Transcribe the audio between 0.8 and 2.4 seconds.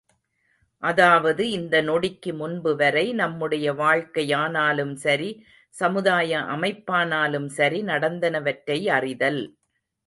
அதாவது இந்த நொடிக்கு